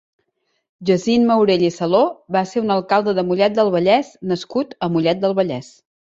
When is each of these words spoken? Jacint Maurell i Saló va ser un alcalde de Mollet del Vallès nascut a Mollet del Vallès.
Jacint 0.89 1.27
Maurell 1.31 1.65
i 1.65 1.69
Saló 1.75 1.99
va 2.37 2.43
ser 2.53 2.63
un 2.65 2.77
alcalde 2.77 3.15
de 3.19 3.25
Mollet 3.29 3.57
del 3.61 3.71
Vallès 3.77 4.11
nascut 4.35 4.77
a 4.89 4.93
Mollet 4.97 5.25
del 5.29 5.39
Vallès. 5.43 5.73